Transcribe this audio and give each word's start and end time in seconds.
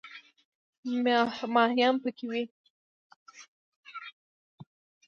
ماهیان 1.53 1.95
پکې 2.03 2.25
وي. 2.31 2.43